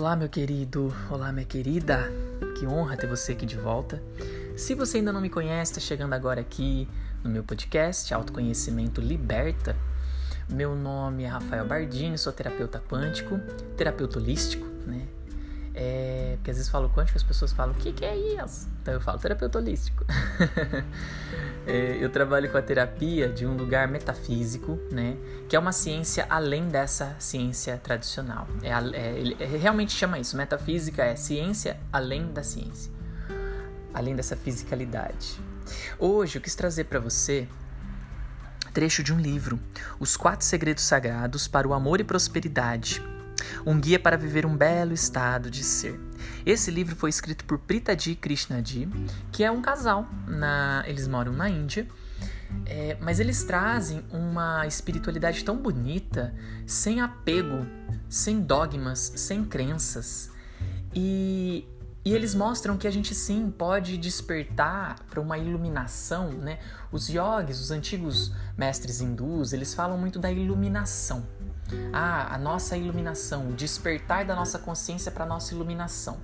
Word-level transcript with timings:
Olá, 0.00 0.16
meu 0.16 0.30
querido, 0.30 0.90
olá, 1.10 1.30
minha 1.30 1.44
querida. 1.44 2.10
Que 2.58 2.66
honra 2.66 2.96
ter 2.96 3.06
você 3.06 3.32
aqui 3.32 3.44
de 3.44 3.58
volta. 3.58 4.02
Se 4.56 4.74
você 4.74 4.96
ainda 4.96 5.12
não 5.12 5.20
me 5.20 5.28
conhece, 5.28 5.72
está 5.72 5.80
chegando 5.82 6.14
agora 6.14 6.40
aqui 6.40 6.88
no 7.22 7.28
meu 7.28 7.44
podcast 7.44 8.14
Autoconhecimento 8.14 8.98
Liberta. 8.98 9.76
Meu 10.48 10.74
nome 10.74 11.24
é 11.24 11.26
Rafael 11.26 11.66
Bardini, 11.66 12.16
sou 12.16 12.32
terapeuta 12.32 12.82
quântico, 12.88 13.38
terapeuta 13.76 14.18
holístico, 14.18 14.64
né? 14.86 15.06
É, 15.74 16.34
porque 16.36 16.50
às 16.50 16.56
vezes 16.56 16.70
falo 16.70 16.90
quântico 16.90 17.16
as 17.16 17.22
pessoas 17.22 17.52
falam, 17.52 17.74
o 17.74 17.78
que, 17.78 17.92
que 17.92 18.04
é 18.04 18.16
isso? 18.16 18.68
Então 18.82 18.94
eu 18.94 19.00
falo 19.00 19.18
terapeuta 19.18 19.58
holístico. 19.58 20.04
é, 21.66 21.98
eu 22.00 22.10
trabalho 22.10 22.50
com 22.50 22.58
a 22.58 22.62
terapia 22.62 23.28
de 23.28 23.46
um 23.46 23.56
lugar 23.56 23.86
metafísico, 23.86 24.78
né? 24.90 25.16
Que 25.48 25.54
é 25.54 25.58
uma 25.58 25.72
ciência 25.72 26.26
além 26.28 26.68
dessa 26.68 27.14
ciência 27.18 27.76
tradicional. 27.78 28.48
É, 28.62 28.70
é, 28.70 29.18
ele 29.18 29.36
é, 29.38 29.44
realmente 29.44 29.92
chama 29.92 30.18
isso. 30.18 30.36
Metafísica 30.36 31.04
é 31.04 31.14
ciência 31.14 31.78
além 31.92 32.32
da 32.32 32.42
ciência. 32.42 32.92
Além 33.94 34.16
dessa 34.16 34.36
fisicalidade. 34.36 35.40
Hoje 35.98 36.38
eu 36.38 36.42
quis 36.42 36.54
trazer 36.54 36.84
para 36.84 36.98
você 36.98 37.46
trecho 38.72 39.02
de 39.02 39.12
um 39.12 39.18
livro, 39.18 39.58
Os 39.98 40.16
Quatro 40.16 40.46
Segredos 40.46 40.84
Sagrados 40.84 41.48
para 41.48 41.66
o 41.66 41.74
Amor 41.74 42.00
e 42.00 42.04
Prosperidade, 42.04 43.02
um 43.66 43.78
guia 43.80 43.98
para 43.98 44.16
viver 44.16 44.46
um 44.46 44.56
belo 44.56 44.92
estado 44.92 45.50
de 45.50 45.62
ser. 45.62 45.98
Esse 46.44 46.70
livro 46.70 46.96
foi 46.96 47.10
escrito 47.10 47.44
por 47.44 47.58
Pritaji 47.58 48.14
Krishnadi, 48.14 48.88
que 49.30 49.44
é 49.44 49.50
um 49.50 49.60
casal. 49.60 50.08
Na, 50.26 50.84
eles 50.86 51.06
moram 51.06 51.32
na 51.32 51.48
Índia. 51.48 51.86
É, 52.66 52.96
mas 53.00 53.20
eles 53.20 53.44
trazem 53.44 54.04
uma 54.10 54.66
espiritualidade 54.66 55.44
tão 55.44 55.56
bonita, 55.56 56.34
sem 56.66 57.00
apego, 57.00 57.66
sem 58.08 58.40
dogmas, 58.40 59.12
sem 59.16 59.44
crenças. 59.44 60.30
E, 60.94 61.66
e 62.04 62.12
eles 62.12 62.34
mostram 62.34 62.76
que 62.76 62.88
a 62.88 62.90
gente 62.90 63.14
sim 63.14 63.50
pode 63.50 63.96
despertar 63.96 64.96
para 65.08 65.20
uma 65.20 65.38
iluminação, 65.38 66.32
né? 66.32 66.58
Os 66.90 67.08
yogis, 67.08 67.60
os 67.60 67.70
antigos 67.70 68.32
mestres 68.56 69.00
hindus, 69.00 69.52
eles 69.52 69.72
falam 69.72 69.96
muito 69.96 70.18
da 70.18 70.30
iluminação. 70.30 71.26
Ah, 71.92 72.34
a 72.34 72.38
nossa 72.38 72.76
iluminação, 72.76 73.50
o 73.50 73.52
despertar 73.52 74.24
da 74.24 74.34
nossa 74.34 74.58
consciência 74.58 75.10
para 75.10 75.24
a 75.24 75.26
nossa 75.26 75.54
iluminação. 75.54 76.18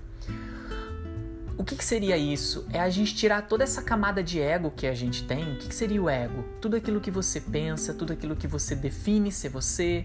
O 1.59 1.65
que, 1.65 1.75
que, 1.75 1.85
seria 1.85 2.19
isso? 2.19 2.67
É 2.71 2.79
a 2.81 2.91
gente 2.91 3.15
tirar 3.15 3.49
toda 3.49 3.65
essa 3.65 3.81
camada 3.81 4.23
de 4.23 4.41
ego 4.41 4.71
que 4.71 4.87
a 4.87 4.95
gente 4.95 5.25
tem. 5.25 5.55
O 5.55 5.59
que, 5.59 5.69
que 5.69 5.75
seria 5.75 6.03
o 6.03 6.09
ego? 6.09 6.45
Tudo 6.61 6.77
aquilo 6.77 7.01
que 7.01 7.11
você 7.11 7.41
pensa, 7.41 7.95
tudo 7.95 8.13
aquilo 8.13 8.37
que 8.37 8.47
você 8.47 8.75
define 8.75 9.33
ser 9.33 9.49
você, 9.49 10.05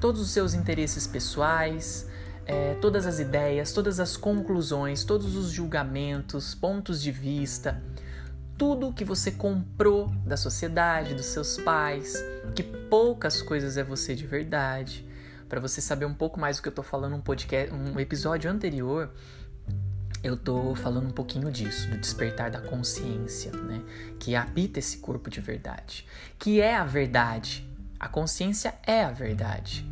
todos 0.00 0.22
os 0.22 0.30
seus 0.30 0.54
interesses 0.54 1.06
pessoais, 1.06 2.08
é, 2.46 2.74
todas 2.80 3.06
as 3.06 3.18
ideias, 3.18 3.72
todas 3.72 4.00
as 4.00 4.16
conclusões, 4.16 5.04
todos 5.04 5.36
os 5.36 5.50
julgamentos, 5.50 6.54
pontos 6.54 7.02
de 7.02 7.12
vista, 7.12 7.82
tudo 8.58 8.92
que 8.92 9.04
você 9.04 9.30
comprou 9.30 10.08
da 10.24 10.36
sociedade, 10.36 11.14
dos 11.14 11.26
seus 11.26 11.58
pais, 11.58 12.16
que 12.54 12.62
poucas 12.62 13.42
coisas 13.42 13.76
é 13.76 13.84
você 13.84 14.14
de 14.14 14.26
verdade. 14.26 15.06
Para 15.48 15.60
você 15.60 15.80
saber 15.80 16.06
um 16.06 16.14
pouco 16.14 16.40
mais 16.40 16.56
do 16.56 16.62
que 16.62 16.68
eu 16.68 16.72
tô 16.72 16.82
falando 16.82 17.14
um 17.14 17.20
podcast, 17.20 17.72
um 17.72 18.00
episódio 18.00 18.50
anterior, 18.50 19.10
eu 20.22 20.36
tô 20.36 20.74
falando 20.74 21.06
um 21.06 21.12
pouquinho 21.12 21.52
disso, 21.52 21.88
do 21.88 21.98
despertar 21.98 22.50
da 22.50 22.60
consciência, 22.60 23.52
né? 23.52 23.80
Que 24.18 24.34
habita 24.34 24.78
esse 24.78 24.98
corpo 24.98 25.30
de 25.30 25.40
verdade, 25.40 26.06
que 26.38 26.60
é 26.60 26.74
a 26.74 26.84
verdade. 26.84 27.68
A 28.00 28.08
consciência 28.08 28.74
é 28.84 29.04
a 29.04 29.10
verdade. 29.10 29.88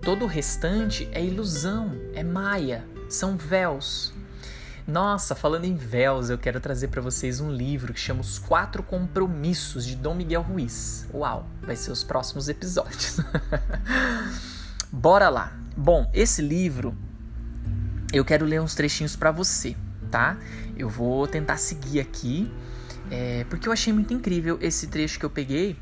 Todo 0.00 0.24
o 0.24 0.28
restante 0.28 1.08
é 1.12 1.22
ilusão, 1.22 1.92
é 2.14 2.22
maia, 2.22 2.84
são 3.08 3.36
véus, 3.36 4.12
nossa, 4.86 5.34
falando 5.34 5.64
em 5.64 5.74
véus, 5.74 6.28
eu 6.28 6.36
quero 6.36 6.60
trazer 6.60 6.88
para 6.88 7.00
vocês 7.00 7.40
um 7.40 7.50
livro 7.50 7.94
que 7.94 8.00
chama 8.00 8.20
Os 8.20 8.38
Quatro 8.38 8.82
Compromissos 8.82 9.86
de 9.86 9.96
Dom 9.96 10.14
Miguel 10.14 10.42
Ruiz. 10.42 11.08
Uau, 11.12 11.48
vai 11.62 11.74
ser 11.74 11.90
os 11.90 12.04
próximos 12.04 12.50
episódios. 12.50 13.18
Bora 14.92 15.30
lá. 15.30 15.54
Bom, 15.74 16.10
esse 16.12 16.42
livro 16.42 16.94
eu 18.12 18.26
quero 18.26 18.44
ler 18.44 18.60
uns 18.60 18.74
trechinhos 18.74 19.16
para 19.16 19.30
você, 19.30 19.74
tá? 20.10 20.36
Eu 20.76 20.90
vou 20.90 21.26
tentar 21.26 21.56
seguir 21.56 21.98
aqui, 22.00 22.52
é, 23.10 23.44
porque 23.48 23.66
eu 23.66 23.72
achei 23.72 23.92
muito 23.92 24.12
incrível 24.12 24.58
esse 24.60 24.88
trecho 24.88 25.18
que 25.18 25.24
eu 25.24 25.30
peguei. 25.30 25.78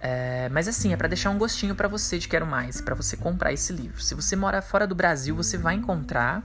É, 0.00 0.48
mas 0.50 0.68
assim, 0.68 0.92
é 0.92 0.96
para 0.96 1.08
deixar 1.08 1.30
um 1.30 1.38
gostinho 1.38 1.74
para 1.74 1.88
você 1.88 2.20
de 2.20 2.28
quero 2.28 2.46
mais, 2.46 2.80
para 2.80 2.94
você 2.94 3.16
comprar 3.16 3.52
esse 3.52 3.72
livro. 3.72 4.00
Se 4.00 4.14
você 4.14 4.36
mora 4.36 4.62
fora 4.62 4.86
do 4.86 4.94
Brasil, 4.94 5.34
você 5.34 5.58
vai 5.58 5.74
encontrar 5.74 6.44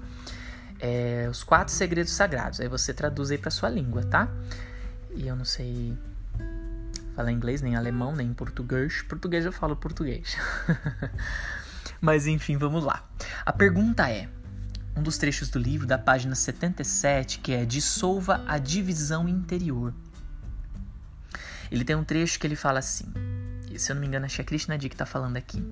é, 0.84 1.30
os 1.30 1.46
quatro 1.46 1.74
segredos 1.74 2.12
sagrados. 2.12 2.60
Aí 2.60 2.68
você 2.68 2.94
traduz 2.94 3.32
aí 3.32 3.38
para 3.38 3.50
sua 3.50 3.70
língua, 3.70 4.04
tá? 4.04 4.28
E 5.16 5.26
eu 5.26 5.36
não 5.36 5.46
sei 5.46 5.98
falar 7.16 7.32
inglês, 7.32 7.62
nem 7.62 7.78
alemão, 7.78 8.14
nem 8.14 8.34
português. 8.34 9.02
Português 9.04 9.46
eu 9.46 9.54
falo 9.54 9.78
português. 9.78 10.36
Mas 12.02 12.28
enfim, 12.28 12.58
vamos 12.58 12.84
lá. 12.84 13.08
A 13.46 13.54
pergunta 13.54 14.12
é: 14.12 14.28
um 14.94 15.02
dos 15.02 15.18
trechos 15.18 15.48
do 15.48 15.58
livro, 15.58 15.88
da 15.88 15.98
página 15.98 16.36
77, 16.36 17.40
que 17.40 17.54
é 17.54 17.64
Dissolva 17.64 18.44
a 18.46 18.58
divisão 18.58 19.30
interior. 19.30 19.94
Ele 21.72 21.86
tem 21.86 21.96
um 21.96 22.04
trecho 22.04 22.38
que 22.38 22.46
ele 22.46 22.58
fala 22.58 22.80
assim: 22.80 23.06
se 23.78 23.90
eu 23.90 23.96
não 23.96 24.02
me 24.02 24.08
engano, 24.08 24.26
acho 24.26 24.36
que 24.36 24.42
é 24.42 24.46
Krishna 24.46 24.78
Di 24.78 24.90
que 24.90 24.96
está 24.96 25.06
falando 25.06 25.38
aqui. 25.38 25.66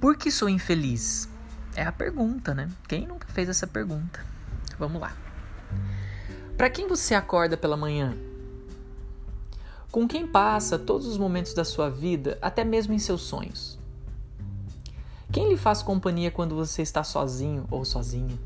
Por 0.00 0.16
que 0.16 0.32
sou 0.32 0.48
infeliz? 0.48 1.28
É 1.78 1.84
a 1.84 1.92
pergunta, 1.92 2.52
né? 2.56 2.68
Quem 2.88 3.06
nunca 3.06 3.28
fez 3.28 3.48
essa 3.48 3.64
pergunta? 3.64 4.26
Vamos 4.80 5.00
lá. 5.00 5.16
Para 6.56 6.68
quem 6.68 6.88
você 6.88 7.14
acorda 7.14 7.56
pela 7.56 7.76
manhã? 7.76 8.16
Com 9.88 10.08
quem 10.08 10.26
passa 10.26 10.76
todos 10.76 11.06
os 11.06 11.16
momentos 11.16 11.54
da 11.54 11.64
sua 11.64 11.88
vida, 11.88 12.36
até 12.42 12.64
mesmo 12.64 12.94
em 12.94 12.98
seus 12.98 13.20
sonhos? 13.20 13.78
Quem 15.30 15.48
lhe 15.48 15.56
faz 15.56 15.80
companhia 15.80 16.32
quando 16.32 16.56
você 16.56 16.82
está 16.82 17.04
sozinho 17.04 17.64
ou 17.70 17.84
sozinha? 17.84 18.36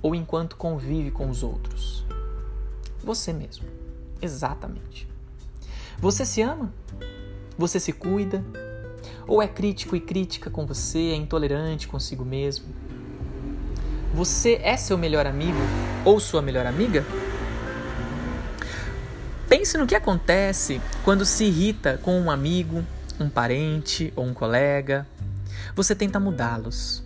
Ou 0.00 0.14
enquanto 0.14 0.56
convive 0.56 1.10
com 1.10 1.28
os 1.28 1.42
outros? 1.42 2.06
Você 3.04 3.34
mesmo. 3.34 3.68
Exatamente. 4.22 5.06
Você 5.98 6.24
se 6.24 6.40
ama? 6.40 6.72
Você 7.58 7.78
se 7.78 7.92
cuida? 7.92 8.42
Ou 9.28 9.42
é 9.42 9.46
crítico 9.46 9.94
e 9.94 10.00
crítica 10.00 10.48
com 10.48 10.64
você, 10.64 11.10
é 11.10 11.14
intolerante 11.14 11.86
consigo 11.86 12.24
mesmo? 12.24 12.64
Você 14.14 14.58
é 14.62 14.74
seu 14.74 14.96
melhor 14.96 15.26
amigo 15.26 15.58
ou 16.02 16.18
sua 16.18 16.40
melhor 16.40 16.64
amiga? 16.64 17.04
Pense 19.46 19.76
no 19.76 19.86
que 19.86 19.94
acontece 19.94 20.80
quando 21.04 21.26
se 21.26 21.44
irrita 21.44 21.98
com 22.02 22.18
um 22.18 22.30
amigo, 22.30 22.82
um 23.20 23.28
parente 23.28 24.10
ou 24.16 24.24
um 24.24 24.32
colega. 24.32 25.06
Você 25.76 25.94
tenta 25.94 26.18
mudá-los, 26.18 27.04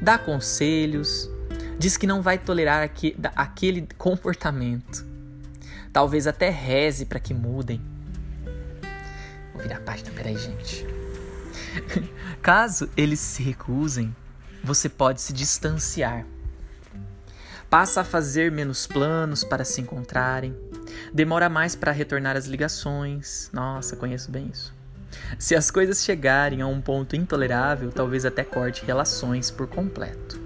dá 0.00 0.16
conselhos, 0.16 1.28
diz 1.76 1.96
que 1.96 2.06
não 2.06 2.22
vai 2.22 2.38
tolerar 2.38 2.88
aquele 3.34 3.88
comportamento. 3.98 5.04
Talvez 5.92 6.28
até 6.28 6.50
reze 6.50 7.04
para 7.04 7.18
que 7.18 7.34
mudem. 7.34 7.80
Vou 9.52 9.62
virar 9.62 9.78
a 9.78 9.80
página, 9.80 10.10
peraí, 10.12 10.36
gente. 10.36 10.93
Caso 12.42 12.88
eles 12.96 13.20
se 13.20 13.42
recusem, 13.42 14.14
você 14.62 14.88
pode 14.88 15.20
se 15.20 15.32
distanciar. 15.32 16.26
Passa 17.68 18.02
a 18.02 18.04
fazer 18.04 18.52
menos 18.52 18.86
planos 18.86 19.42
para 19.42 19.64
se 19.64 19.80
encontrarem. 19.80 20.56
Demora 21.12 21.48
mais 21.48 21.74
para 21.74 21.92
retornar 21.92 22.36
as 22.36 22.46
ligações. 22.46 23.50
Nossa, 23.52 23.96
conheço 23.96 24.30
bem 24.30 24.48
isso. 24.52 24.72
Se 25.38 25.54
as 25.54 25.70
coisas 25.70 26.04
chegarem 26.04 26.60
a 26.60 26.66
um 26.66 26.80
ponto 26.80 27.16
intolerável, 27.16 27.90
talvez 27.90 28.24
até 28.24 28.44
corte 28.44 28.84
relações 28.84 29.50
por 29.50 29.66
completo. 29.66 30.40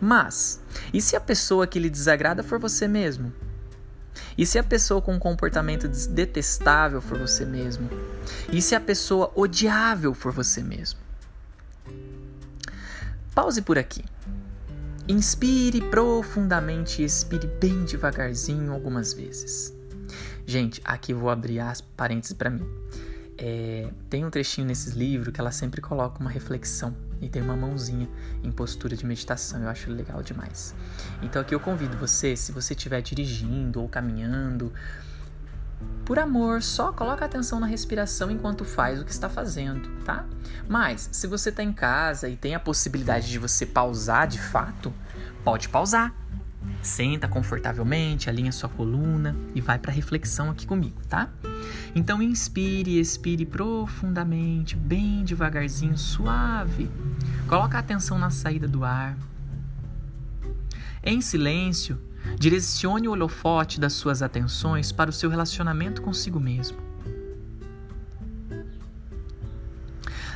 Mas, 0.00 0.60
e 0.92 1.00
se 1.00 1.14
a 1.14 1.20
pessoa 1.20 1.66
que 1.66 1.78
lhe 1.78 1.88
desagrada 1.88 2.42
for 2.42 2.58
você 2.58 2.88
mesmo? 2.88 3.32
E 4.36 4.46
se 4.46 4.58
a 4.58 4.62
pessoa 4.62 5.02
com 5.02 5.14
um 5.14 5.18
comportamento 5.18 5.88
detestável 6.08 7.00
for 7.00 7.18
você 7.18 7.44
mesmo? 7.44 7.88
E 8.52 8.60
se 8.62 8.74
a 8.74 8.80
pessoa 8.80 9.32
odiável 9.34 10.14
for 10.14 10.32
você 10.32 10.62
mesmo? 10.62 11.00
Pause 13.34 13.62
por 13.62 13.78
aqui. 13.78 14.04
Inspire 15.08 15.80
profundamente 15.80 17.02
e 17.02 17.04
expire 17.04 17.46
bem 17.46 17.84
devagarzinho 17.84 18.72
algumas 18.72 19.12
vezes. 19.12 19.74
Gente, 20.46 20.80
aqui 20.84 21.14
vou 21.14 21.30
abrir 21.30 21.60
as 21.60 21.80
parênteses 21.80 22.34
para 22.34 22.50
mim. 22.50 22.66
É, 23.44 23.88
tem 24.08 24.24
um 24.24 24.30
trechinho 24.30 24.64
nesses 24.64 24.94
livros 24.94 25.34
que 25.34 25.40
ela 25.40 25.50
sempre 25.50 25.80
coloca 25.80 26.20
uma 26.20 26.30
reflexão 26.30 26.94
e 27.20 27.28
tem 27.28 27.42
uma 27.42 27.56
mãozinha 27.56 28.08
em 28.40 28.52
postura 28.52 28.96
de 28.96 29.04
meditação. 29.04 29.60
Eu 29.64 29.68
acho 29.68 29.90
legal 29.90 30.22
demais. 30.22 30.72
Então 31.20 31.42
aqui 31.42 31.52
eu 31.52 31.58
convido 31.58 31.96
você, 31.96 32.36
se 32.36 32.52
você 32.52 32.72
estiver 32.72 33.02
dirigindo 33.02 33.82
ou 33.82 33.88
caminhando, 33.88 34.72
por 36.04 36.20
amor, 36.20 36.62
só 36.62 36.92
coloca 36.92 37.24
atenção 37.24 37.58
na 37.58 37.66
respiração 37.66 38.30
enquanto 38.30 38.64
faz 38.64 39.00
o 39.00 39.04
que 39.04 39.10
está 39.10 39.28
fazendo, 39.28 39.88
tá? 40.04 40.24
Mas, 40.68 41.08
se 41.10 41.26
você 41.26 41.48
está 41.48 41.64
em 41.64 41.72
casa 41.72 42.28
e 42.28 42.36
tem 42.36 42.54
a 42.54 42.60
possibilidade 42.60 43.28
de 43.28 43.40
você 43.40 43.66
pausar 43.66 44.28
de 44.28 44.40
fato, 44.40 44.94
pode 45.42 45.68
pausar. 45.68 46.14
Senta 46.80 47.26
confortavelmente, 47.26 48.30
alinha 48.30 48.52
sua 48.52 48.68
coluna 48.68 49.34
e 49.52 49.60
vai 49.60 49.80
para 49.80 49.90
reflexão 49.90 50.48
aqui 50.48 50.64
comigo, 50.64 51.00
tá? 51.08 51.28
Então 51.94 52.22
inspire 52.22 52.92
e 52.92 53.00
expire 53.00 53.44
profundamente, 53.44 54.76
bem 54.76 55.24
devagarzinho, 55.24 55.96
suave. 55.96 56.90
Coloca 57.46 57.76
a 57.76 57.80
atenção 57.80 58.18
na 58.18 58.30
saída 58.30 58.66
do 58.66 58.84
ar. 58.84 59.16
Em 61.04 61.20
silêncio, 61.20 62.00
direcione 62.38 63.08
o 63.08 63.12
holofote 63.12 63.80
das 63.80 63.92
suas 63.92 64.22
atenções 64.22 64.92
para 64.92 65.10
o 65.10 65.12
seu 65.12 65.28
relacionamento 65.28 66.00
consigo 66.00 66.38
mesmo. 66.38 66.78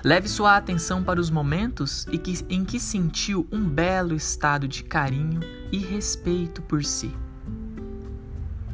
Leve 0.05 0.29
sua 0.29 0.57
atenção 0.57 1.03
para 1.03 1.21
os 1.21 1.31
momentos 1.31 2.07
em 2.49 2.65
que 2.65 2.79
sentiu 2.79 3.47
um 3.51 3.69
belo 3.69 4.15
estado 4.15 4.69
de 4.69 4.85
carinho 4.85 5.41
e 5.73 5.79
respeito 5.79 6.61
por 6.63 6.85
si. 6.85 7.13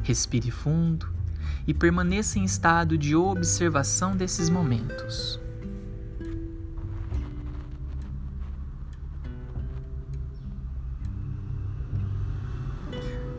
Respire 0.03 0.51
fundo 0.51 1.12
e 1.65 1.73
permaneça 1.73 2.39
em 2.39 2.43
estado 2.43 2.97
de 2.97 3.15
observação 3.15 4.15
desses 4.15 4.49
momentos. 4.49 5.39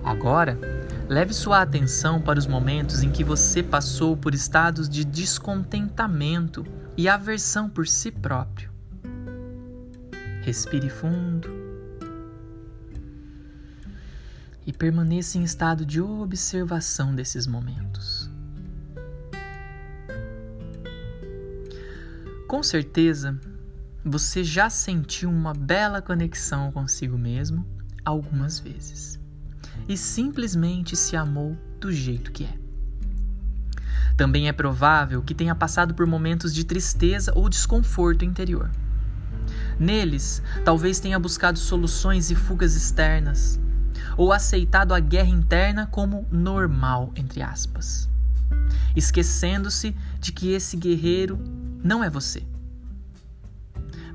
Agora, 0.04 0.58
leve 1.08 1.32
sua 1.32 1.62
atenção 1.62 2.20
para 2.20 2.38
os 2.38 2.46
momentos 2.46 3.02
em 3.02 3.10
que 3.10 3.24
você 3.24 3.62
passou 3.62 4.16
por 4.16 4.34
estados 4.34 4.88
de 4.88 5.04
descontentamento 5.04 6.64
e 6.96 7.08
aversão 7.08 7.68
por 7.68 7.86
si 7.86 8.10
próprio. 8.10 8.70
Respire 10.42 10.90
fundo 10.90 11.48
e 14.66 14.72
permaneça 14.72 15.38
em 15.38 15.42
estado 15.42 15.84
de 15.84 16.00
observação 16.00 17.14
desses 17.14 17.46
momentos. 17.46 17.93
Com 22.54 22.62
certeza, 22.62 23.36
você 24.04 24.44
já 24.44 24.70
sentiu 24.70 25.28
uma 25.28 25.52
bela 25.52 26.00
conexão 26.00 26.70
consigo 26.70 27.18
mesmo 27.18 27.66
algumas 28.04 28.60
vezes 28.60 29.18
e 29.88 29.96
simplesmente 29.96 30.94
se 30.94 31.16
amou 31.16 31.58
do 31.80 31.90
jeito 31.90 32.30
que 32.30 32.44
é. 32.44 32.56
Também 34.16 34.46
é 34.46 34.52
provável 34.52 35.20
que 35.20 35.34
tenha 35.34 35.52
passado 35.52 35.94
por 35.94 36.06
momentos 36.06 36.54
de 36.54 36.62
tristeza 36.62 37.32
ou 37.34 37.48
desconforto 37.48 38.24
interior. 38.24 38.70
Neles, 39.76 40.40
talvez 40.64 41.00
tenha 41.00 41.18
buscado 41.18 41.58
soluções 41.58 42.30
e 42.30 42.36
fugas 42.36 42.76
externas, 42.76 43.58
ou 44.16 44.32
aceitado 44.32 44.94
a 44.94 45.00
guerra 45.00 45.30
interna 45.30 45.88
como 45.88 46.24
normal, 46.30 47.12
entre 47.16 47.42
aspas, 47.42 48.08
esquecendo-se 48.94 49.96
de 50.20 50.30
que 50.30 50.52
esse 50.52 50.76
guerreiro 50.76 51.63
não 51.84 52.02
é 52.02 52.08
você. 52.08 52.42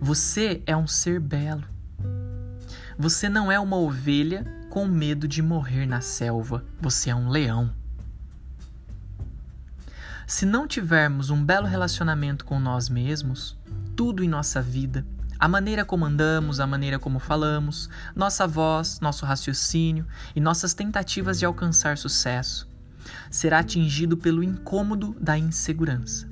Você 0.01 0.63
é 0.65 0.75
um 0.75 0.87
ser 0.87 1.19
belo. 1.19 1.63
Você 2.97 3.29
não 3.29 3.51
é 3.51 3.59
uma 3.59 3.77
ovelha 3.77 4.43
com 4.71 4.87
medo 4.87 5.27
de 5.27 5.41
morrer 5.43 5.85
na 5.85 6.01
selva. 6.01 6.65
Você 6.81 7.11
é 7.11 7.15
um 7.15 7.29
leão. 7.29 7.71
Se 10.25 10.45
não 10.45 10.67
tivermos 10.67 11.29
um 11.29 11.43
belo 11.43 11.67
relacionamento 11.67 12.43
com 12.43 12.59
nós 12.59 12.89
mesmos, 12.89 13.55
tudo 13.95 14.23
em 14.23 14.27
nossa 14.27 14.61
vida, 14.61 15.05
a 15.39 15.47
maneira 15.47 15.85
como 15.85 16.05
andamos, 16.05 16.59
a 16.59 16.67
maneira 16.67 16.97
como 16.97 17.19
falamos, 17.19 17.89
nossa 18.15 18.47
voz, 18.47 18.99
nosso 18.99 19.25
raciocínio 19.25 20.07
e 20.35 20.41
nossas 20.41 20.73
tentativas 20.73 21.39
de 21.39 21.45
alcançar 21.45 21.97
sucesso, 21.97 22.67
será 23.29 23.59
atingido 23.59 24.17
pelo 24.17 24.43
incômodo 24.43 25.15
da 25.19 25.37
insegurança. 25.37 26.28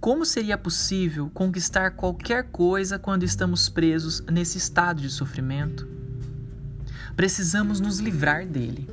Como 0.00 0.24
seria 0.24 0.56
possível 0.56 1.30
conquistar 1.32 1.90
qualquer 1.90 2.44
coisa 2.44 2.98
quando 2.98 3.22
estamos 3.22 3.68
presos 3.68 4.22
nesse 4.30 4.58
estado 4.58 5.00
de 5.02 5.10
sofrimento? 5.10 6.00
precisamos 7.20 7.80
nos 7.80 7.98
livrar 7.98 8.46
dele. 8.46 8.88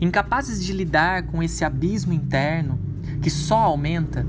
Incapazes 0.00 0.64
de 0.64 0.72
lidar 0.72 1.24
com 1.24 1.42
esse 1.42 1.62
abismo 1.62 2.14
interno 2.14 2.78
que 3.22 3.28
só 3.28 3.58
aumenta, 3.58 4.26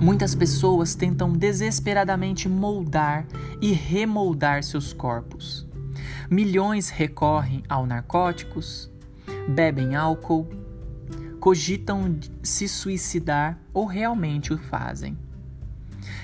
muitas 0.00 0.34
pessoas 0.34 0.96
tentam 0.96 1.32
desesperadamente 1.32 2.48
moldar 2.48 3.24
e 3.60 3.72
remoldar 3.72 4.64
seus 4.64 4.92
corpos. 4.92 5.64
Milhões 6.28 6.88
recorrem 6.88 7.62
ao 7.68 7.86
narcóticos, 7.86 8.90
bebem 9.48 9.94
álcool, 9.94 10.48
cogitam 11.42 12.20
se 12.40 12.68
suicidar 12.68 13.58
ou 13.74 13.84
realmente 13.84 14.52
o 14.52 14.58
fazem. 14.58 15.18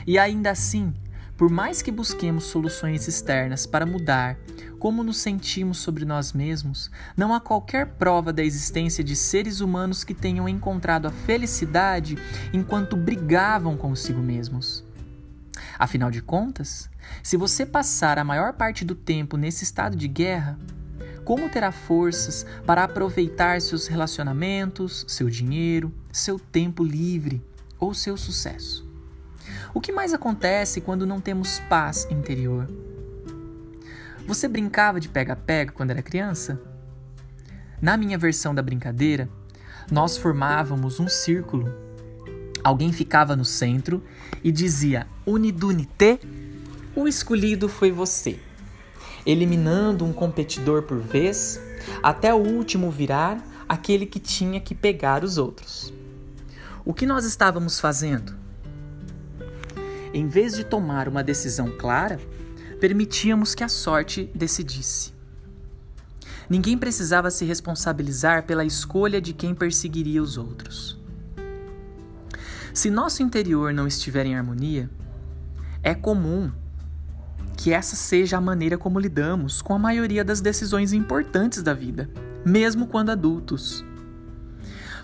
E 0.06 0.16
ainda 0.16 0.52
assim, 0.52 0.94
por 1.36 1.50
mais 1.50 1.82
que 1.82 1.90
busquemos 1.90 2.44
soluções 2.44 3.08
externas 3.08 3.66
para 3.66 3.84
mudar 3.84 4.38
como 4.78 5.02
nos 5.02 5.18
sentimos 5.18 5.78
sobre 5.78 6.04
nós 6.04 6.32
mesmos, 6.32 6.88
não 7.16 7.34
há 7.34 7.40
qualquer 7.40 7.94
prova 7.94 8.32
da 8.32 8.44
existência 8.44 9.02
de 9.02 9.16
seres 9.16 9.58
humanos 9.60 10.04
que 10.04 10.14
tenham 10.14 10.48
encontrado 10.48 11.08
a 11.08 11.10
felicidade 11.10 12.16
enquanto 12.52 12.96
brigavam 12.96 13.76
consigo 13.76 14.22
mesmos. 14.22 14.84
Afinal 15.76 16.12
de 16.12 16.22
contas, 16.22 16.88
se 17.24 17.36
você 17.36 17.66
passar 17.66 18.20
a 18.20 18.24
maior 18.24 18.52
parte 18.52 18.84
do 18.84 18.94
tempo 18.94 19.36
nesse 19.36 19.64
estado 19.64 19.96
de 19.96 20.06
guerra, 20.06 20.56
como 21.28 21.50
terá 21.50 21.70
forças 21.70 22.46
para 22.64 22.84
aproveitar 22.84 23.60
seus 23.60 23.86
relacionamentos, 23.86 25.04
seu 25.06 25.28
dinheiro, 25.28 25.92
seu 26.10 26.38
tempo 26.38 26.82
livre 26.82 27.44
ou 27.78 27.92
seu 27.92 28.16
sucesso? 28.16 28.90
O 29.74 29.78
que 29.78 29.92
mais 29.92 30.14
acontece 30.14 30.80
quando 30.80 31.06
não 31.06 31.20
temos 31.20 31.60
paz 31.68 32.08
interior? 32.10 32.66
Você 34.26 34.48
brincava 34.48 34.98
de 34.98 35.10
pega-pega 35.10 35.70
quando 35.70 35.90
era 35.90 36.00
criança? 36.00 36.58
Na 37.78 37.98
minha 37.98 38.16
versão 38.16 38.54
da 38.54 38.62
brincadeira, 38.62 39.28
nós 39.92 40.16
formávamos 40.16 40.98
um 40.98 41.08
círculo. 41.08 41.70
Alguém 42.64 42.90
ficava 42.90 43.36
no 43.36 43.44
centro 43.44 44.02
e 44.42 44.50
dizia 44.50 45.06
Unidunité, 45.26 46.20
o 46.96 47.06
escolhido 47.06 47.68
foi 47.68 47.92
você, 47.92 48.40
eliminando 49.26 50.04
um 50.04 50.12
competidor 50.12 50.82
por 50.82 50.98
vez, 50.98 51.60
até 52.02 52.32
o 52.34 52.38
último 52.38 52.90
virar 52.90 53.42
aquele 53.68 54.06
que 54.06 54.18
tinha 54.18 54.60
que 54.60 54.74
pegar 54.74 55.24
os 55.24 55.38
outros. 55.38 55.92
O 56.84 56.94
que 56.94 57.06
nós 57.06 57.24
estávamos 57.24 57.78
fazendo? 57.78 58.38
em 60.12 60.26
vez 60.26 60.54
de 60.54 60.64
tomar 60.64 61.08
uma 61.08 61.22
decisão 61.22 61.70
clara, 61.76 62.18
permitíamos 62.80 63.54
que 63.54 63.64
a 63.64 63.68
sorte 63.68 64.30
decidisse. 64.34 65.12
Ninguém 66.48 66.78
precisava 66.78 67.30
se 67.30 67.44
responsabilizar 67.44 68.44
pela 68.44 68.64
escolha 68.64 69.20
de 69.20 69.32
quem 69.32 69.54
perseguiria 69.54 70.22
os 70.22 70.38
outros. 70.38 70.98
Se 72.72 72.90
nosso 72.90 73.22
interior 73.22 73.72
não 73.72 73.86
estiver 73.86 74.24
em 74.24 74.36
harmonia, 74.36 74.88
é 75.82 75.94
comum 75.94 76.50
que 77.58 77.72
essa 77.72 77.96
seja 77.96 78.38
a 78.38 78.40
maneira 78.40 78.78
como 78.78 79.00
lidamos 79.00 79.60
com 79.60 79.74
a 79.74 79.78
maioria 79.80 80.24
das 80.24 80.40
decisões 80.40 80.92
importantes 80.92 81.60
da 81.60 81.74
vida, 81.74 82.08
mesmo 82.44 82.86
quando 82.86 83.10
adultos. 83.10 83.84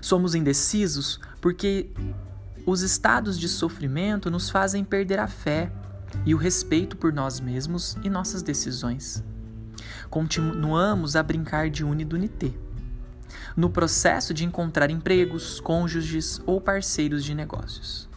Somos 0.00 0.36
indecisos 0.36 1.18
porque 1.40 1.90
os 2.64 2.80
estados 2.80 3.40
de 3.40 3.48
sofrimento 3.48 4.30
nos 4.30 4.50
fazem 4.50 4.84
perder 4.84 5.18
a 5.18 5.26
fé 5.26 5.72
e 6.24 6.32
o 6.32 6.38
respeito 6.38 6.96
por 6.96 7.12
nós 7.12 7.40
mesmos 7.40 7.96
e 8.04 8.08
nossas 8.08 8.40
decisões. 8.40 9.24
Continuamos 10.08 11.16
a 11.16 11.24
brincar 11.24 11.68
de 11.68 11.84
unidunité. 11.84 12.52
No 13.56 13.68
processo 13.68 14.32
de 14.32 14.44
encontrar 14.44 14.90
empregos, 14.90 15.58
cônjuges 15.58 16.40
ou 16.46 16.60
parceiros 16.60 17.24
de 17.24 17.34
negócios. 17.34 18.08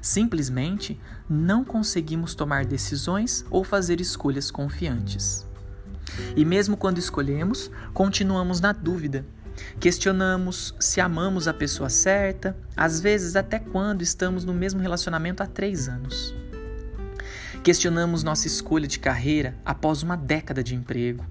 Simplesmente 0.00 1.00
não 1.28 1.64
conseguimos 1.64 2.34
tomar 2.34 2.64
decisões 2.64 3.44
ou 3.50 3.64
fazer 3.64 4.00
escolhas 4.00 4.50
confiantes. 4.50 5.46
E 6.36 6.44
mesmo 6.44 6.76
quando 6.76 6.98
escolhemos, 6.98 7.70
continuamos 7.92 8.60
na 8.60 8.72
dúvida 8.72 9.24
Questionamos 9.80 10.74
se 10.78 11.00
amamos 11.00 11.48
a 11.48 11.54
pessoa 11.54 11.88
certa, 11.88 12.56
às 12.76 13.00
vezes 13.00 13.36
até 13.36 13.58
quando 13.58 14.02
estamos 14.02 14.44
no 14.44 14.54
mesmo 14.54 14.80
relacionamento 14.80 15.42
há 15.42 15.46
três 15.46 15.88
anos. 15.88 16.34
Questionamos 17.62 18.22
nossa 18.22 18.46
escolha 18.46 18.86
de 18.86 18.98
carreira 18.98 19.56
após 19.64 20.02
uma 20.02 20.16
década 20.16 20.62
de 20.62 20.74
emprego. 20.74 21.24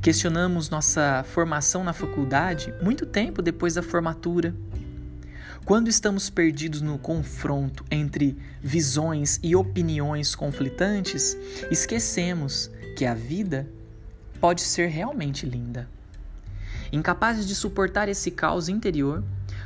Questionamos 0.00 0.70
nossa 0.70 1.24
formação 1.24 1.82
na 1.84 1.92
faculdade 1.92 2.72
muito 2.80 3.04
tempo 3.04 3.42
depois 3.42 3.74
da 3.74 3.82
formatura. 3.82 4.54
Quando 5.64 5.88
estamos 5.88 6.28
perdidos 6.28 6.82
no 6.82 6.98
confronto 6.98 7.86
entre 7.90 8.36
visões 8.60 9.40
e 9.42 9.56
opiniões 9.56 10.34
conflitantes, 10.34 11.38
esquecemos 11.70 12.70
que 12.98 13.06
a 13.06 13.14
vida 13.14 13.66
pode 14.38 14.60
ser 14.60 14.88
realmente 14.88 15.46
linda. 15.46 15.88
Incapazes 16.92 17.46
de 17.46 17.54
suportar 17.54 18.10
esse 18.10 18.30
caos 18.30 18.68
interior, 18.68 19.24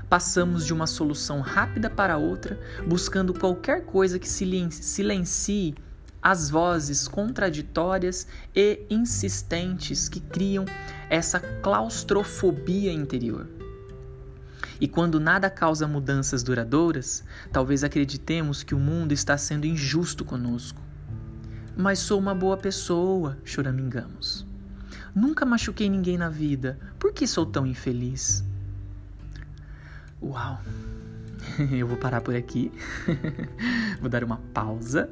passamos 0.09 0.65
de 0.65 0.73
uma 0.73 0.87
solução 0.87 1.41
rápida 1.41 1.91
para 1.91 2.17
outra, 2.17 2.61
buscando 2.87 3.35
qualquer 3.35 3.85
coisa 3.85 4.21
que 4.21 4.29
silencie 4.29 5.75
as 6.23 6.49
vozes 6.49 7.09
contraditórias 7.09 8.25
e 8.55 8.87
insistentes 8.89 10.09
que 10.09 10.21
criam 10.21 10.65
essa 11.11 11.41
claustrofobia 11.41 12.93
interior. 12.93 13.58
E 14.81 14.87
quando 14.87 15.19
nada 15.19 15.51
causa 15.51 15.89
mudanças 15.89 16.43
duradouras, 16.43 17.25
talvez 17.53 17.83
acreditemos 17.83 18.63
que 18.63 18.75
o 18.75 18.79
mundo 18.79 19.13
está 19.13 19.37
sendo 19.37 19.67
injusto 19.67 20.25
conosco. 20.25 20.81
Mas 21.77 21.99
sou 21.99 22.19
uma 22.19 22.35
boa 22.35 22.57
pessoa, 22.57 23.39
choramingamos. 23.45 24.47
Nunca 25.15 25.45
machuquei 25.45 25.89
ninguém 25.89 26.17
na 26.17 26.29
vida, 26.29 26.79
por 26.99 27.13
que 27.13 27.27
sou 27.27 27.45
tão 27.45 27.67
infeliz? 27.67 28.45
Uau! 30.23 30.61
Eu 31.71 31.87
vou 31.87 31.97
parar 31.97 32.21
por 32.21 32.35
aqui, 32.35 32.71
vou 34.01 34.09
dar 34.09 34.23
uma 34.23 34.39
pausa 34.53 35.11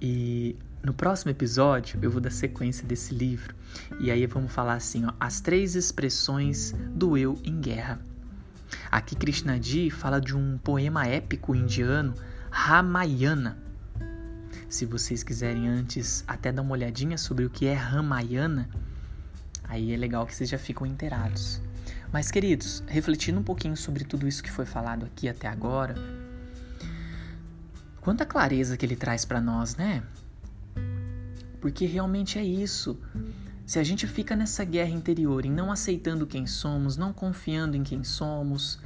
e 0.00 0.56
no 0.82 0.92
próximo 0.92 1.30
episódio 1.30 1.98
eu 2.02 2.10
vou 2.10 2.20
dar 2.20 2.30
sequência 2.30 2.86
desse 2.86 3.14
livro 3.14 3.54
e 4.00 4.10
aí 4.10 4.26
vamos 4.26 4.52
falar 4.52 4.74
assim, 4.74 5.06
ó, 5.06 5.12
as 5.18 5.40
três 5.40 5.74
expressões 5.74 6.74
do 6.94 7.16
eu 7.16 7.38
em 7.42 7.58
guerra. 7.58 7.98
Aqui 8.90 9.14
Krishnadi 9.16 9.90
fala 9.90 10.20
de 10.20 10.36
um 10.36 10.58
poema 10.58 11.06
épico 11.06 11.54
indiano, 11.54 12.14
Ramayana. 12.50 13.58
Se 14.68 14.86
vocês 14.86 15.22
quiserem 15.22 15.68
antes 15.68 16.24
até 16.26 16.50
dar 16.50 16.62
uma 16.62 16.72
olhadinha 16.72 17.18
sobre 17.18 17.44
o 17.44 17.50
que 17.50 17.66
é 17.66 17.74
Ramayana, 17.74 18.68
aí 19.64 19.92
é 19.92 19.96
legal 19.96 20.26
que 20.26 20.34
vocês 20.34 20.48
já 20.48 20.58
ficam 20.58 20.86
inteirados. 20.86 21.60
Mas 22.12 22.30
queridos, 22.30 22.82
refletindo 22.86 23.40
um 23.40 23.42
pouquinho 23.42 23.76
sobre 23.76 24.04
tudo 24.04 24.28
isso 24.28 24.42
que 24.42 24.50
foi 24.50 24.64
falado 24.64 25.04
aqui 25.06 25.28
até 25.28 25.48
agora, 25.48 25.94
quanta 28.00 28.24
clareza 28.24 28.76
que 28.76 28.86
ele 28.86 28.96
traz 28.96 29.24
para 29.24 29.40
nós, 29.40 29.76
né? 29.76 30.02
Porque 31.60 31.86
realmente 31.86 32.38
é 32.38 32.44
isso. 32.44 32.98
Se 33.66 33.78
a 33.78 33.82
gente 33.82 34.06
fica 34.06 34.36
nessa 34.36 34.62
guerra 34.64 34.90
interior, 34.90 35.46
em 35.46 35.50
não 35.50 35.72
aceitando 35.72 36.26
quem 36.26 36.46
somos, 36.46 36.96
não 36.96 37.12
confiando 37.12 37.76
em 37.76 37.82
quem 37.82 38.04
somos, 38.04 38.78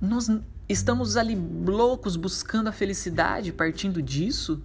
nós 0.00 0.28
estamos 0.68 1.16
ali 1.16 1.36
loucos 1.36 2.16
buscando 2.16 2.68
a 2.68 2.72
felicidade 2.72 3.52
partindo 3.52 4.02
disso 4.02 4.60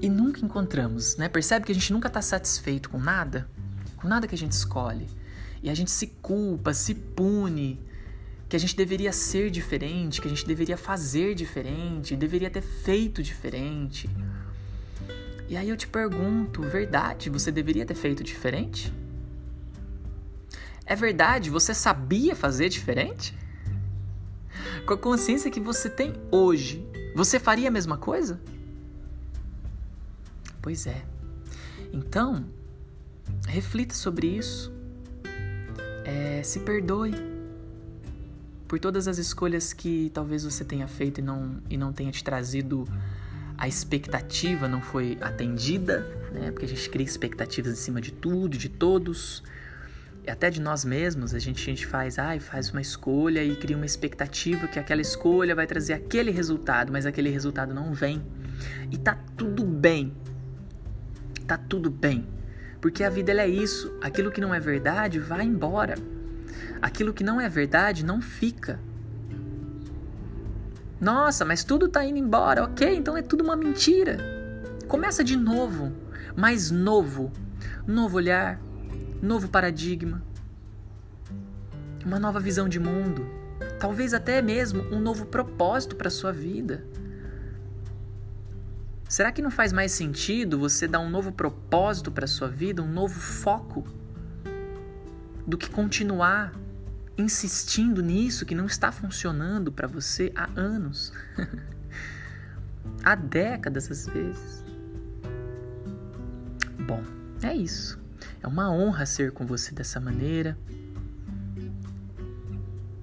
e 0.00 0.08
nunca 0.08 0.44
encontramos, 0.44 1.16
né? 1.16 1.28
Percebe 1.28 1.66
que 1.66 1.72
a 1.72 1.74
gente 1.74 1.92
nunca 1.92 2.08
está 2.08 2.22
satisfeito 2.22 2.88
com 2.88 2.98
nada, 2.98 3.48
com 3.96 4.08
nada 4.08 4.26
que 4.26 4.34
a 4.34 4.38
gente 4.38 4.52
escolhe. 4.52 5.08
E 5.62 5.68
a 5.68 5.74
gente 5.74 5.90
se 5.90 6.06
culpa, 6.06 6.72
se 6.72 6.94
pune, 6.94 7.80
que 8.48 8.56
a 8.56 8.58
gente 8.58 8.76
deveria 8.76 9.12
ser 9.12 9.50
diferente, 9.50 10.20
que 10.20 10.28
a 10.28 10.30
gente 10.30 10.46
deveria 10.46 10.76
fazer 10.76 11.34
diferente, 11.34 12.14
deveria 12.14 12.48
ter 12.48 12.62
feito 12.62 13.22
diferente. 13.22 14.08
E 15.48 15.56
aí 15.56 15.68
eu 15.68 15.76
te 15.76 15.86
pergunto, 15.86 16.62
verdade, 16.62 17.30
você 17.30 17.52
deveria 17.52 17.86
ter 17.86 17.94
feito 17.94 18.24
diferente? 18.24 18.92
É 20.84 20.96
verdade, 20.96 21.50
você 21.50 21.72
sabia 21.72 22.34
fazer 22.34 22.68
diferente? 22.68 23.36
Com 24.86 24.94
a 24.94 24.98
consciência 24.98 25.50
que 25.50 25.60
você 25.60 25.88
tem 25.88 26.14
hoje, 26.30 26.84
você 27.14 27.38
faria 27.38 27.68
a 27.68 27.70
mesma 27.70 27.96
coisa? 27.96 28.40
Pois 30.60 30.86
é. 30.86 31.04
Então, 31.92 32.44
reflita 33.46 33.94
sobre 33.94 34.26
isso. 34.26 34.72
É, 36.04 36.42
se 36.42 36.60
perdoe 36.60 37.14
por 38.66 38.80
todas 38.80 39.06
as 39.06 39.18
escolhas 39.18 39.72
que 39.72 40.10
talvez 40.12 40.44
você 40.44 40.64
tenha 40.64 40.88
feito 40.88 41.20
e 41.20 41.22
não, 41.22 41.62
e 41.70 41.76
não 41.76 41.92
tenha 41.92 42.10
te 42.10 42.22
trazido 42.22 42.84
a 43.58 43.66
expectativa 43.66 44.68
não 44.68 44.80
foi 44.80 45.16
atendida, 45.20 46.00
né? 46.32 46.50
Porque 46.50 46.66
a 46.66 46.68
gente 46.68 46.88
cria 46.90 47.06
expectativas 47.06 47.72
em 47.72 47.76
cima 47.76 48.00
de 48.00 48.12
tudo, 48.12 48.56
de 48.56 48.68
todos, 48.68 49.42
até 50.28 50.50
de 50.50 50.60
nós 50.60 50.84
mesmos. 50.84 51.34
A 51.34 51.38
gente, 51.38 51.62
a 51.62 51.64
gente 51.64 51.86
faz, 51.86 52.18
ai, 52.18 52.38
faz 52.38 52.70
uma 52.70 52.80
escolha 52.80 53.42
e 53.42 53.56
cria 53.56 53.76
uma 53.76 53.86
expectativa 53.86 54.66
que 54.66 54.78
aquela 54.78 55.00
escolha 55.00 55.54
vai 55.54 55.66
trazer 55.66 55.94
aquele 55.94 56.30
resultado, 56.30 56.92
mas 56.92 57.06
aquele 57.06 57.30
resultado 57.30 57.72
não 57.72 57.94
vem. 57.94 58.22
E 58.90 58.98
tá 58.98 59.18
tudo 59.36 59.64
bem. 59.64 60.12
Tá 61.46 61.56
tudo 61.56 61.90
bem. 61.90 62.26
Porque 62.80 63.02
a 63.02 63.10
vida 63.10 63.32
é 63.32 63.48
isso. 63.48 63.96
Aquilo 64.02 64.30
que 64.30 64.40
não 64.40 64.54
é 64.54 64.60
verdade 64.60 65.18
vai 65.18 65.44
embora. 65.44 65.94
Aquilo 66.82 67.14
que 67.14 67.24
não 67.24 67.40
é 67.40 67.48
verdade 67.48 68.04
não 68.04 68.20
fica. 68.20 68.78
Nossa, 71.00 71.44
mas 71.44 71.62
tudo 71.62 71.88
tá 71.88 72.04
indo 72.04 72.18
embora. 72.18 72.64
Ok, 72.64 72.96
então 72.96 73.16
é 73.16 73.22
tudo 73.22 73.44
uma 73.44 73.56
mentira. 73.56 74.18
Começa 74.88 75.22
de 75.22 75.36
novo, 75.36 75.92
mais 76.36 76.70
novo. 76.70 77.32
Novo 77.86 78.16
olhar, 78.16 78.60
novo 79.22 79.48
paradigma, 79.48 80.22
uma 82.04 82.18
nova 82.18 82.38
visão 82.40 82.68
de 82.68 82.78
mundo, 82.78 83.26
talvez 83.78 84.12
até 84.12 84.42
mesmo 84.42 84.82
um 84.92 85.00
novo 85.00 85.26
propósito 85.26 85.96
para 85.96 86.10
sua 86.10 86.32
vida. 86.32 86.84
Será 89.08 89.30
que 89.30 89.40
não 89.40 89.50
faz 89.50 89.72
mais 89.72 89.92
sentido 89.92 90.58
você 90.58 90.88
dar 90.88 90.98
um 90.98 91.08
novo 91.08 91.30
propósito 91.32 92.10
para 92.10 92.26
sua 92.26 92.48
vida, 92.48 92.82
um 92.82 92.90
novo 92.90 93.18
foco, 93.18 93.84
do 95.46 95.56
que 95.56 95.70
continuar 95.70 96.52
insistindo 97.18 98.02
nisso 98.02 98.44
que 98.44 98.54
não 98.54 98.66
está 98.66 98.92
funcionando 98.92 99.72
para 99.72 99.86
você 99.86 100.32
há 100.34 100.48
anos, 100.54 101.12
há 103.02 103.14
décadas 103.14 103.90
às 103.90 104.06
vezes. 104.06 104.64
Bom, 106.86 107.02
é 107.42 107.54
isso. 107.54 107.98
É 108.42 108.46
uma 108.46 108.70
honra 108.70 109.06
ser 109.06 109.32
com 109.32 109.46
você 109.46 109.74
dessa 109.74 109.98
maneira. 109.98 110.56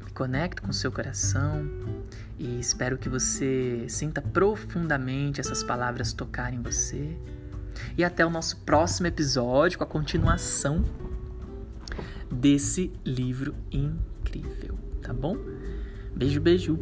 Me 0.03 0.11
conecto 0.13 0.61
com 0.61 0.71
seu 0.71 0.91
coração 0.91 1.67
e 2.37 2.59
espero 2.59 2.97
que 2.97 3.09
você 3.09 3.85
sinta 3.89 4.21
profundamente 4.21 5.41
essas 5.41 5.63
palavras 5.63 6.13
tocarem 6.13 6.61
você. 6.61 7.17
E 7.97 8.03
até 8.03 8.25
o 8.25 8.29
nosso 8.29 8.57
próximo 8.57 9.07
episódio 9.07 9.77
com 9.77 9.83
a 9.83 9.87
continuação 9.87 10.83
desse 12.33 12.91
livro 13.05 13.53
incrível, 13.71 14.77
tá 15.01 15.13
bom? 15.13 15.37
Beijo, 16.15 16.41
beijo. 16.41 16.79